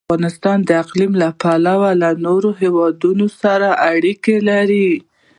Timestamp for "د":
0.65-0.69